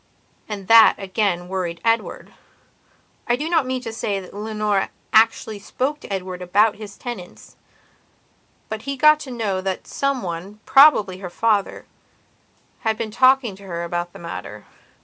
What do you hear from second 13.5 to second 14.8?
to her about the matter.